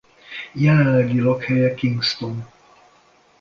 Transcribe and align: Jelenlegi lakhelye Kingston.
Jelenlegi 0.61 1.19
lakhelye 1.25 1.69
Kingston. 1.77 2.35